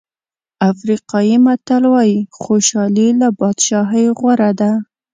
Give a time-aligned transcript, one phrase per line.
[0.71, 4.71] افریقایي متل وایي خوشالي له بادشاهۍ غوره ده.